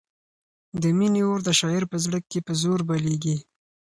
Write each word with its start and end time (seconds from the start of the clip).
د 0.81 0.83
مینې 0.97 1.21
اور 1.27 1.39
د 1.47 1.49
شاعر 1.59 1.83
په 1.91 1.97
زړه 2.05 2.19
کې 2.29 2.39
په 2.47 2.53
زور 2.61 2.79
بلېږي. 2.89 3.37